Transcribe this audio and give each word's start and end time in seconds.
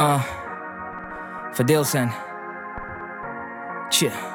Uh, 0.00 0.22
verdeeld 1.52 1.86
zijn. 1.86 2.12
Tje. 3.88 4.33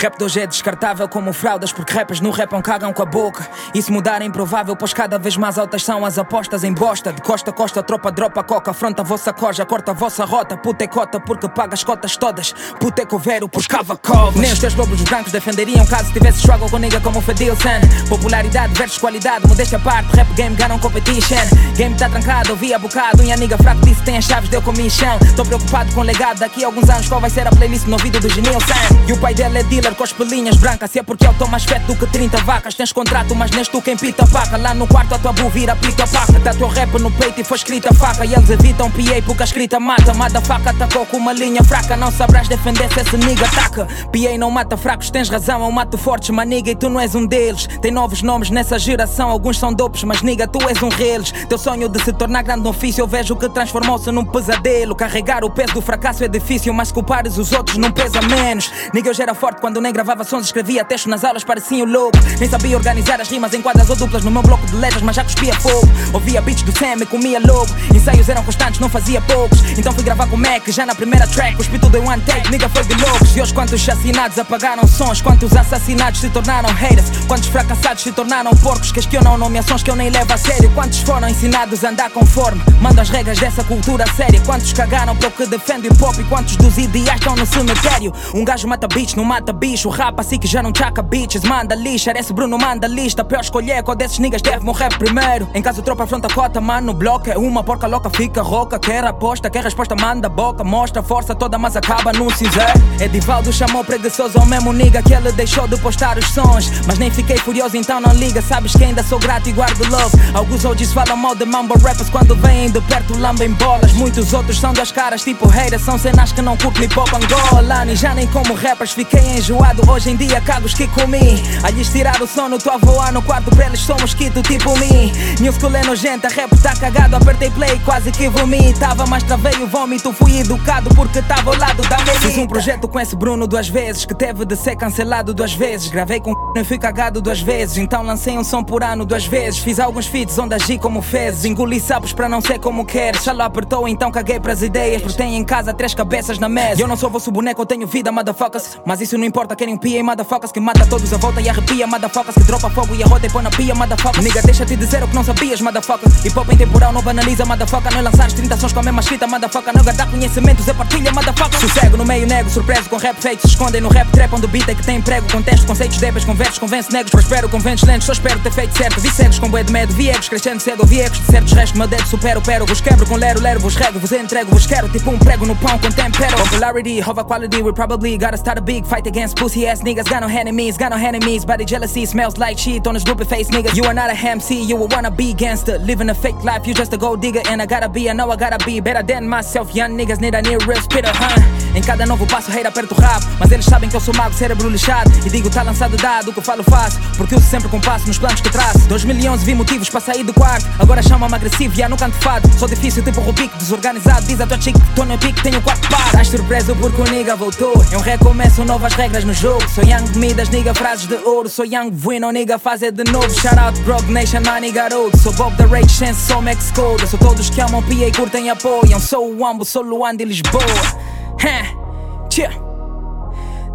Rap 0.00 0.16
de 0.16 0.22
hoje 0.22 0.38
é 0.38 0.46
descartável 0.46 1.08
como 1.08 1.32
fraldas 1.32 1.72
Porque 1.72 1.92
rappers 1.92 2.20
no 2.20 2.30
rapam 2.30 2.62
cagam 2.62 2.92
com 2.92 3.02
a 3.02 3.04
boca. 3.04 3.48
Isso 3.74 3.92
mudar 3.92 4.22
é 4.22 4.24
improvável 4.24 4.76
Pois 4.76 4.94
cada 4.94 5.18
vez 5.18 5.36
mais 5.36 5.58
altas 5.58 5.82
são 5.82 6.04
as 6.04 6.16
apostas 6.16 6.62
em 6.62 6.72
bosta. 6.72 7.12
De 7.12 7.20
costa 7.20 7.50
a 7.50 7.52
costa, 7.52 7.82
tropa, 7.82 8.12
dropa, 8.12 8.44
coca 8.44 8.70
Afronta 8.70 9.02
a 9.02 9.04
vossa 9.04 9.32
coja, 9.32 9.66
corta 9.66 9.90
a 9.90 9.94
vossa 9.94 10.24
rota. 10.24 10.56
Puta 10.56 10.84
é 10.84 10.86
cota 10.86 11.18
porque 11.18 11.48
paga 11.48 11.74
as 11.74 11.82
cotas 11.82 12.16
todas. 12.16 12.52
Puta 12.78 13.02
é 13.02 13.06
coveiro, 13.06 13.48
pois 13.48 13.66
cava 13.66 13.96
covas. 13.96 14.40
Nem 14.40 14.52
os 14.52 14.60
teus 14.60 14.76
lobos 14.76 15.00
brancos 15.02 15.32
defenderiam 15.32 15.84
Caso 15.86 16.12
tivesse 16.12 16.38
struggle 16.38 16.70
com 16.70 16.78
nigga 16.78 17.00
como 17.00 17.20
Fadilson 17.20 17.80
Popularidade 18.08 18.74
versus 18.74 18.98
qualidade 18.98 19.48
Modéstia 19.48 19.78
à 19.78 19.80
parte, 19.80 20.14
rap 20.14 20.32
game 20.34 20.54
ganam 20.54 20.78
competition. 20.78 21.34
Game 21.76 21.96
tá 21.96 22.08
trancado, 22.08 22.50
ouvia 22.50 22.78
bocado. 22.78 23.20
Unha 23.20 23.36
nigga 23.36 23.58
fraco 23.58 23.84
disse 23.84 24.02
tem 24.04 24.16
as 24.16 24.26
chaves, 24.26 24.48
deu 24.48 24.62
comissão. 24.62 25.18
Tô 25.34 25.44
preocupado 25.44 25.92
com 25.92 26.02
o 26.02 26.04
legado. 26.04 26.38
Daqui 26.38 26.62
a 26.62 26.68
alguns 26.68 26.88
anos 26.88 27.08
qual 27.08 27.20
vai 27.20 27.30
ser 27.30 27.48
a 27.48 27.50
playlist 27.50 27.86
no 27.86 27.94
ouvido 27.94 28.20
do 28.20 28.28
Genil 28.28 28.60
Sam 28.60 29.08
E 29.08 29.12
o 29.12 29.18
pai 29.18 29.34
dele 29.34 29.58
é 29.58 29.62
dealer 29.64 29.87
com 29.94 30.04
as 30.04 30.12
pelinhas 30.12 30.56
brancas. 30.56 30.90
Se 30.90 30.98
é 30.98 31.02
porque 31.02 31.26
eu 31.26 31.34
tô 31.34 31.46
mais 31.46 31.64
feto 31.64 31.86
do 31.86 31.96
que 31.96 32.06
30 32.06 32.38
vacas. 32.38 32.74
Tens 32.74 32.92
contrato, 32.92 33.34
mas 33.34 33.50
neste 33.50 33.72
tu 33.72 33.82
quem 33.82 33.96
pita 33.96 34.26
paca 34.26 34.56
Lá 34.56 34.74
no 34.74 34.86
quarto 34.86 35.14
a 35.14 35.18
tua 35.18 35.32
bu 35.32 35.48
vira 35.48 35.76
pita 35.76 36.06
paca. 36.06 36.38
Tá 36.40 36.52
teu 36.52 36.68
rap 36.68 36.98
no 36.98 37.10
peito 37.10 37.40
e 37.40 37.44
foi 37.44 37.56
escrita 37.56 37.92
faca. 37.94 38.24
E 38.24 38.34
eles 38.34 38.50
evitam 38.50 38.90
PA 38.90 39.22
porque 39.24 39.42
a 39.42 39.44
escrita 39.44 39.80
mata. 39.80 40.14
Mata 40.14 40.40
faca, 40.40 40.70
atacou 40.70 41.06
com 41.06 41.16
uma 41.16 41.32
linha 41.32 41.62
fraca. 41.62 41.96
Não 41.96 42.10
sabrás 42.10 42.48
defender 42.48 42.92
se 42.92 43.00
esse 43.00 43.16
nigga 43.16 43.46
ataca. 43.46 43.86
PA 43.86 44.38
não 44.38 44.50
mata 44.50 44.76
fracos, 44.76 45.10
tens 45.10 45.28
razão, 45.28 45.64
eu 45.64 45.70
mato 45.70 45.98
fortes 45.98 46.30
Maniga 46.30 46.70
e 46.70 46.74
tu 46.74 46.88
não 46.88 47.00
és 47.00 47.14
um 47.14 47.26
deles. 47.26 47.66
Tem 47.80 47.90
novos 47.90 48.22
nomes 48.22 48.50
nessa 48.50 48.78
geração, 48.78 49.28
alguns 49.28 49.58
são 49.58 49.72
dopes 49.72 50.04
Mas 50.04 50.22
nigga, 50.22 50.46
tu 50.46 50.58
és 50.68 50.82
um 50.82 50.88
reles. 50.88 51.32
Teu 51.48 51.58
sonho 51.58 51.88
de 51.88 52.02
se 52.02 52.12
tornar 52.12 52.42
grande 52.42 52.62
no 52.62 52.70
ofício 52.70 53.02
Eu 53.02 53.06
vejo 53.06 53.36
que 53.36 53.48
transformou-se 53.48 54.10
num 54.10 54.24
pesadelo. 54.24 54.94
Carregar 54.94 55.44
o 55.44 55.50
peso 55.50 55.74
do 55.74 55.80
fracasso 55.80 56.24
é 56.24 56.28
difícil 56.28 56.72
Mas 56.72 56.92
culpares 56.92 57.38
os 57.38 57.52
outros 57.52 57.76
não 57.76 57.90
pesa 57.90 58.20
menos. 58.22 58.70
Nigga, 58.92 59.10
eu 59.10 59.14
já 59.14 59.24
era 59.24 59.34
forte 59.34 59.60
quando 59.60 59.77
nem 59.80 59.92
gravava 59.92 60.24
sons 60.24 60.46
Escrevia 60.46 60.84
textos 60.84 61.10
nas 61.10 61.24
aulas, 61.24 61.44
parecia 61.44 61.84
um 61.84 61.86
louco. 61.86 62.18
Nem 62.38 62.48
sabia 62.48 62.76
organizar 62.76 63.20
as 63.20 63.28
rimas 63.28 63.52
em 63.54 63.62
quadras 63.62 63.90
ou 63.90 63.96
duplas 63.96 64.24
No 64.24 64.30
meu 64.30 64.42
bloco 64.42 64.66
de 64.66 64.74
letras, 64.76 65.02
mas 65.02 65.16
já 65.16 65.24
cuspia 65.24 65.54
fogo. 65.54 65.88
Ouvia 66.12 66.40
beats 66.40 66.62
do 66.62 66.76
Sam 66.76 67.02
e 67.02 67.06
comia 67.06 67.40
logo 67.40 67.68
Ensaios 67.94 68.28
eram 68.28 68.42
constantes, 68.44 68.80
não 68.80 68.88
fazia 68.88 69.20
poucos. 69.20 69.58
Então 69.78 69.92
fui 69.92 70.02
gravar 70.02 70.26
com 70.26 70.36
o 70.36 70.38
Mac, 70.38 70.66
já 70.68 70.86
na 70.86 70.94
primeira 70.94 71.26
track. 71.26 71.56
Cuspi 71.56 71.78
tudo 71.78 71.96
em 71.98 72.06
one 72.06 72.22
take, 72.22 72.50
nigga 72.50 72.68
foi 72.68 72.84
de 72.84 72.94
loucos. 72.94 73.36
E 73.36 73.42
hoje 73.42 73.54
quantos 73.54 73.80
chacinados 73.80 74.38
apagaram 74.38 74.86
sons? 74.86 75.20
Quantos 75.20 75.56
assassinados 75.56 76.20
se 76.20 76.28
tornaram 76.30 76.70
haters? 76.70 77.10
Quantos 77.26 77.48
fracassados 77.48 78.02
se 78.02 78.12
tornaram 78.12 78.50
porcos? 78.56 78.92
Questionam 78.92 79.36
nomeações 79.38 79.82
que 79.82 79.90
eu 79.90 79.96
nem 79.96 80.10
levo 80.10 80.32
a 80.32 80.36
sério. 80.36 80.70
Quantos 80.74 81.00
foram 81.00 81.28
ensinados 81.28 81.84
a 81.84 81.90
andar 81.90 82.10
conforme 82.10 82.62
Mando 82.80 83.00
as 83.00 83.10
regras 83.10 83.38
dessa 83.38 83.64
cultura 83.64 84.04
séria. 84.14 84.40
Quantos 84.44 84.72
cagaram 84.72 85.16
para 85.16 85.28
o 85.28 85.30
que 85.30 85.46
defende 85.46 85.88
o 85.88 85.94
pop? 85.94 86.20
E 86.20 86.24
quantos 86.24 86.56
dos 86.56 86.78
ideais 86.78 87.18
estão 87.18 87.34
no 87.34 87.46
cemitério? 87.46 88.12
Um 88.34 88.44
gajo 88.44 88.68
mata 88.68 88.86
bitch, 88.86 89.14
não 89.14 89.24
mata 89.24 89.52
bicho 89.68 89.90
Rapa 89.90 90.22
assim 90.22 90.38
que 90.38 90.46
já 90.46 90.62
não 90.62 90.72
chaca 90.74 91.02
bitches 91.02 91.42
Manda 91.42 91.74
lixa, 91.74 92.12
esse 92.16 92.32
Bruno 92.32 92.56
manda 92.56 92.86
lista. 92.86 93.22
Pior 93.22 93.40
escolher 93.40 93.82
qual 93.82 93.96
desses 93.96 94.18
niggas 94.18 94.40
deve 94.40 94.64
morrer 94.64 94.88
primeiro. 94.96 95.48
Em 95.54 95.60
caso 95.60 95.82
tropa 95.82 96.04
afronta 96.04 96.28
cota, 96.28 96.60
mano, 96.60 96.94
bloco. 96.94 97.28
É 97.30 97.36
uma 97.36 97.62
porca 97.62 97.86
louca, 97.86 98.08
fica 98.08 98.40
rouca. 98.40 98.78
Quer 98.78 99.04
aposta, 99.04 99.50
quer 99.50 99.62
resposta, 99.62 99.94
manda 99.94 100.28
boca. 100.28 100.64
Mostra 100.64 101.02
força 101.02 101.34
toda, 101.34 101.58
mas 101.58 101.76
acaba 101.76 102.12
num 102.12 102.30
cinzeiro 102.30 102.80
Edivaldo 102.98 103.52
chamou 103.52 103.84
preguiçoso 103.84 104.38
ao 104.38 104.46
mesmo 104.46 104.72
nigga 104.72 105.02
Que 105.02 105.14
ele 105.14 105.30
deixou 105.32 105.68
de 105.68 105.76
postar 105.78 106.16
os 106.16 106.26
sons. 106.26 106.70
Mas 106.86 106.98
nem 106.98 107.10
fiquei 107.10 107.36
furioso, 107.36 107.76
então 107.76 108.00
não 108.00 108.12
liga. 108.12 108.40
Sabes 108.40 108.72
que 108.72 108.84
ainda 108.84 109.02
sou 109.02 109.18
grato 109.18 109.48
e 109.48 109.52
guardo 109.52 109.84
love. 109.90 110.16
Alguns 110.34 110.64
OGs 110.64 110.92
falam 110.92 111.16
mal 111.16 111.34
de 111.34 111.44
mambo 111.44 111.74
rappers 111.78 112.08
Quando 112.08 112.34
vêm 112.36 112.70
de 112.70 112.80
perto 112.82 113.18
lambem 113.18 113.52
bolas. 113.52 113.92
Muitos 113.92 114.32
outros 114.32 114.58
são 114.58 114.72
das 114.72 114.90
caras 114.90 115.22
tipo 115.22 115.46
haters. 115.46 115.82
São 115.82 115.98
cenas 115.98 116.32
que 116.32 116.40
não 116.40 116.56
curtem 116.56 116.84
hip 116.84 116.98
hop 116.98 117.10
Angola. 117.12 117.86
E 117.86 117.96
já 117.96 118.14
nem 118.14 118.26
como 118.28 118.54
rappers 118.54 118.92
fiquei 118.92 119.20
enjoado 119.36 119.57
Hoje 119.98 120.10
em 120.10 120.16
dia 120.16 120.40
cagos 120.40 120.74
que 120.74 120.86
comi. 120.86 121.42
A 121.62 121.70
lhes 121.70 121.88
tirar 121.88 122.20
o 122.22 122.26
sono, 122.26 122.58
tô 122.58 122.70
a 122.70 122.76
voar 122.76 123.12
no 123.12 123.20
quarto. 123.20 123.50
Pra 123.50 123.66
eles 123.66 123.80
sou 123.80 123.98
mosquito 124.00 124.42
tipo 124.42 124.70
mim. 124.78 125.12
New 125.40 125.52
school 125.52 125.74
é 125.74 125.82
nojenta, 125.84 126.28
rap 126.28 126.56
tá 126.62 126.74
cagado. 126.76 127.16
Apertei 127.16 127.50
play, 127.50 127.80
quase 127.84 128.12
que 128.12 128.28
vomitava 128.28 129.06
Mas 129.06 129.22
travei 129.24 129.54
o 129.62 129.66
vômito, 129.66 130.12
fui 130.12 130.40
educado 130.40 130.88
Porque 130.94 131.20
tava 131.22 131.50
ao 131.50 131.58
lado 131.58 131.82
da 131.88 131.98
melita 131.98 132.20
Fiz 132.20 132.38
um 132.38 132.46
projeto 132.46 132.86
com 132.86 133.00
esse 133.00 133.16
Bruno 133.16 133.46
duas 133.46 133.68
vezes 133.68 134.04
Que 134.04 134.14
teve 134.14 134.44
de 134.44 134.56
ser 134.56 134.76
cancelado 134.76 135.34
duas 135.34 135.52
vezes. 135.52 135.88
Gravei 135.88 136.20
com 136.20 136.34
e 136.56 136.64
fui 136.64 136.78
cagado 136.78 137.20
duas 137.20 137.40
vezes. 137.40 137.76
Então 137.76 138.02
lancei 138.02 138.36
um 138.36 138.42
som 138.42 138.64
por 138.64 138.82
ano 138.82 139.04
duas 139.04 139.26
vezes. 139.26 139.60
Fiz 139.60 139.78
alguns 139.78 140.06
feats 140.06 140.38
onde 140.38 140.54
agi 140.54 140.78
como 140.78 141.02
fezes. 141.02 141.44
Engoli 141.44 141.78
sapos 141.78 142.12
pra 142.12 142.28
não 142.28 142.40
ser 142.40 142.58
como 142.58 142.84
queres. 142.84 143.22
Já 143.22 143.32
lá 143.32 143.44
apertou, 143.44 143.86
então 143.86 144.10
caguei 144.10 144.40
pras 144.40 144.62
ideias. 144.62 145.02
Porque 145.02 145.16
tenho 145.16 145.34
em 145.34 145.44
casa 145.44 145.72
três 145.72 145.94
cabeças 145.94 146.38
na 146.38 146.48
mesa. 146.48 146.80
Eu 146.80 146.88
não 146.88 146.96
sou 146.96 147.10
vosso 147.10 147.30
boneco, 147.30 147.60
eu 147.62 147.66
tenho 147.66 147.86
vida, 147.86 148.10
motherfuckers. 148.10 148.78
Mas 148.84 149.00
isso 149.00 149.16
não 149.16 149.24
importa, 149.24 149.47
querem 149.56 149.74
um 149.74 149.78
PA, 149.78 150.02
motherfuckers 150.02 150.52
Que 150.52 150.60
mata 150.60 150.86
todos 150.86 151.12
à 151.12 151.16
volta 151.16 151.40
e 151.40 151.48
arrepia, 151.48 151.86
motherfuckers 151.86 152.34
Que 152.34 152.44
dropa 152.44 152.70
fogo 152.70 152.94
e 152.94 153.02
arrota 153.02 153.26
e 153.26 153.30
põe 153.30 153.42
na 153.42 153.50
pia, 153.50 153.74
motherfuckers. 153.74 154.24
Nigga, 154.24 154.42
deixa-te 154.42 154.76
dizer 154.76 155.02
o 155.02 155.08
que 155.08 155.14
não 155.14 155.24
sabias, 155.24 155.60
motherfuckers 155.60 156.24
Hip 156.24 156.38
hop 156.38 156.50
em 156.52 156.56
temporal 156.56 156.92
não 156.92 157.02
banaliza, 157.02 157.44
motherfucker. 157.44 157.92
Não 157.94 158.02
lançares 158.02 158.32
30 158.32 158.56
sons 158.56 158.72
com 158.72 158.80
a 158.80 158.82
mesma 158.82 159.00
escrita, 159.00 159.26
motherfucker. 159.26 159.74
Não 159.74 159.82
guardar 159.82 160.10
conhecimentos 160.10 160.66
é 160.68 160.74
partilha, 160.74 161.12
motherfucker. 161.12 161.60
Sossego 161.60 161.96
no 161.96 162.04
meio 162.04 162.26
nego, 162.26 162.50
surpreso 162.50 162.88
com 162.88 162.96
rap 162.96 163.20
fake 163.20 163.42
Se 163.42 163.48
escondem 163.48 163.80
no 163.80 163.88
rap 163.88 164.10
trap 164.10 164.32
onde 164.34 164.46
o 164.46 164.48
beat 164.48 164.68
é 164.68 164.74
que 164.74 164.84
tem 164.84 164.96
emprego. 164.96 165.30
Contexto, 165.30 165.66
conceitos 165.66 165.98
débeis, 165.98 166.24
conversos, 166.24 166.58
convence 166.58 166.92
negros 166.92 167.10
Prospero, 167.10 167.48
conventes 167.48 167.84
lentos, 167.84 168.06
só 168.06 168.12
espero 168.12 168.38
ter 168.40 168.52
feito 168.52 168.76
certo 168.76 169.00
Vi 169.00 169.10
cegos 169.10 169.38
com 169.38 169.48
bué 169.48 169.62
de 169.62 169.72
medo, 169.72 169.92
vi 169.94 170.08
egos 170.08 170.28
crescendo 170.28 170.60
cedo 170.60 170.80
Ouvi 170.80 171.00
ecos 171.00 171.18
de 171.18 171.26
certos 171.26 171.52
restos, 171.52 171.78
meu 171.78 171.88
dedo 171.88 172.06
supero, 172.06 172.40
pero. 172.42 172.66
Vos 172.66 172.80
quebro 172.80 173.06
com 173.06 173.16
lero, 173.16 173.40
lero, 173.40 173.60
vos 173.60 173.74
rego, 173.74 173.98
vos 173.98 174.12
entrego 174.12 174.50
Vos 174.50 174.66
quero 174.66 174.88
tipo 174.88 175.10
um 175.10 175.18
prego 175.18 175.46
no 175.46 175.56
pão 175.56 175.78
com 175.78 175.90
tempero. 175.90 176.36
Popularity, 176.36 177.02
over 177.08 177.24
quality, 177.24 177.62
we 177.62 177.72
probably 177.72 178.16
gotta 178.16 178.36
start 178.36 178.58
a 178.58 178.60
big 178.60 178.86
fight 178.86 179.06
against 179.08 179.37
pussy 179.38 179.66
ass 179.66 179.82
niggas 179.82 180.08
Got 180.08 180.20
no 180.22 180.28
enemies, 180.28 180.78
got 180.78 180.90
no 180.90 180.96
enemies. 180.96 181.44
Body 181.44 181.64
jealousy 181.64 182.06
smells 182.06 182.38
like 182.38 182.58
shit 182.58 182.86
on 182.86 182.96
a 182.96 183.00
stupid 183.00 183.28
face 183.28 183.50
niggas. 183.50 183.76
You 183.76 183.84
are 183.84 183.94
not 183.94 184.10
a 184.10 184.16
MC, 184.16 184.62
you 184.62 184.76
a 184.76 184.86
wanna 184.86 185.10
be 185.10 185.34
gangster. 185.34 185.78
Living 185.78 186.08
a 186.08 186.14
fake 186.14 186.42
life, 186.44 186.66
you 186.66 186.74
just 186.74 186.92
a 186.94 186.96
gold 186.96 187.20
digger. 187.20 187.42
And 187.48 187.60
I 187.60 187.66
gotta 187.66 187.88
be, 187.88 188.08
I 188.08 188.14
know 188.14 188.30
I 188.30 188.36
gotta 188.36 188.64
be 188.64 188.80
better 188.80 189.02
than 189.02 189.28
myself. 189.28 189.74
Young 189.74 189.96
niggas 189.98 190.20
need 190.20 190.34
a 190.34 190.42
near 190.42 190.58
real 190.66 190.80
spitter, 190.80 191.12
huh? 191.14 191.58
Em 191.74 191.82
cada 191.82 192.06
novo 192.06 192.26
passo, 192.26 192.50
rei 192.50 192.64
aperto 192.64 192.94
o 192.94 193.00
rabo. 193.00 193.26
Mas 193.38 193.52
eles 193.52 193.66
sabem 193.66 193.88
que 193.88 193.96
eu 193.96 194.00
sou 194.00 194.14
mago, 194.14 194.34
cérebro 194.34 194.68
lixado. 194.68 195.10
E 195.26 195.30
digo, 195.30 195.50
tá 195.50 195.62
lançado 195.62 195.96
dado, 195.96 196.30
o 196.30 196.32
que 196.32 196.38
eu 196.38 196.42
falo 196.42 196.62
faço. 196.64 196.98
Porque 197.16 197.34
uso 197.34 197.46
sempre 197.46 197.68
compasso 197.68 198.06
nos 198.06 198.18
planos 198.18 198.40
que 198.40 198.50
traço. 198.50 198.80
2011 198.88 199.44
vi 199.44 199.54
motivos 199.54 199.90
para 199.90 200.00
sair 200.00 200.24
do 200.24 200.32
quarto. 200.32 200.66
Agora 200.78 201.02
chama-me 201.02 201.34
agressivo, 201.34 201.74
já 201.74 201.88
no 201.88 201.96
canto 201.96 202.16
fado. 202.16 202.48
Sou 202.58 202.66
difícil, 202.66 203.04
tipo 203.04 203.20
Rubik, 203.20 203.54
desorganizado. 203.58 204.26
Diz 204.26 204.40
a 204.40 204.46
tua 204.46 204.58
chick 204.60 204.78
que 204.78 204.94
tô 204.94 205.04
no 205.04 205.18
pique, 205.18 205.42
tenho 205.42 205.60
quatro 205.60 205.88
par 205.90 206.06
Estás 206.06 206.28
surpreso 206.28 206.74
porque 206.76 207.00
o 207.02 207.04
nigga 207.04 207.36
voltou. 207.36 207.84
É 207.92 207.96
um 207.96 208.00
recomeço, 208.00 208.64
novas 208.64 208.94
regras 208.94 209.24
no 209.28 209.34
jogo. 209.34 209.68
Sou 209.68 209.84
young 209.84 210.10
comidas, 210.12 210.48
nigga, 210.48 210.74
frases 210.74 211.06
de 211.06 211.14
ouro. 211.16 211.48
Sou 211.50 211.66
young 211.66 211.90
bueno, 211.90 212.32
nigga, 212.32 212.58
fazer 212.58 212.90
de 212.90 213.04
novo. 213.12 213.28
Shout 213.28 213.58
out 213.58 213.78
Grog 213.82 214.10
Nation, 214.10 214.40
money 214.40 214.72
garoto. 214.72 215.16
Sou 215.18 215.32
Bob 215.34 215.54
the 215.56 215.64
Rage, 215.64 215.90
Chance, 215.90 216.26
sou 216.26 216.40
Max 216.40 216.72
Code. 216.72 217.06
Sou 217.06 217.18
todos 217.18 217.50
que 217.50 217.60
amam 217.60 217.82
PA 217.82 217.92
e 217.92 218.10
curtem 218.12 218.46
e 218.46 218.50
apoiam. 218.50 218.98
Sou 218.98 219.34
o 219.34 219.46
Ambo, 219.46 219.66
sou 219.66 219.82
Luan 219.82 220.16
de 220.16 220.24
Lisboa. 220.24 220.62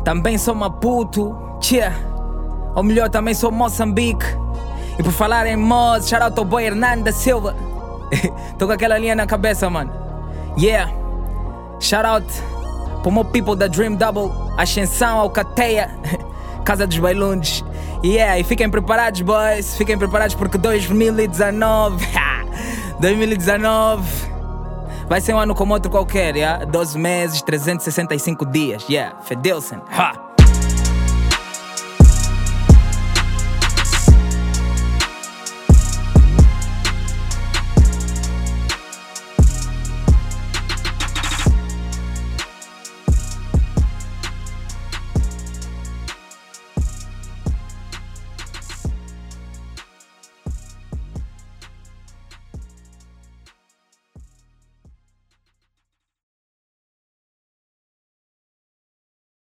Também 0.04 0.38
sou 0.38 0.56
Maputo, 0.56 1.36
tchê. 1.62 1.84
Ou 2.76 2.84
melhor, 2.84 3.10
também 3.10 3.36
sou 3.36 3.52
Moçambique. 3.52 4.26
E 4.98 5.04
por 5.04 5.14
falar 5.14 5.46
em 5.46 5.56
Moz, 5.56 6.10
shout 6.10 6.24
out 6.24 6.38
ao 6.38 6.46
boy 6.46 6.64
Hernanda 6.64 7.12
Silva. 7.12 7.56
Tô 8.58 8.66
com 8.66 8.74
aquela 8.74 8.98
linha 8.98 9.16
na 9.16 9.28
cabeça, 9.28 9.70
mano. 9.70 9.94
Yeah. 10.58 10.92
Shout 11.80 12.06
out 12.06 12.26
Pro 13.04 13.12
meu 13.12 13.24
people 13.26 13.56
da 13.56 13.68
Dream 13.68 13.96
Double 13.96 14.32
Ascensão, 14.58 15.20
Alcateia 15.20 15.92
Casa 16.66 16.88
dos 16.88 16.98
Bailundes 16.98 17.64
Yeah, 18.04 18.40
e 18.40 18.44
fiquem 18.44 18.70
preparados, 18.70 19.22
boys 19.22 19.78
Fiquem 19.78 19.98
preparados 19.98 20.34
porque 20.34 20.58
2019 20.58 22.08
2019 23.00 24.34
Vai 25.08 25.20
ser 25.22 25.34
um 25.34 25.40
ano 25.40 25.54
como 25.54 25.74
outro 25.74 25.92
qualquer, 25.92 26.36
yeah? 26.36 26.66
12 26.66 26.98
meses, 26.98 27.42
365 27.42 28.46
dias, 28.46 28.86
yeah 28.90 29.20
Fedelsen, 29.22 29.82
ha! 29.92 30.23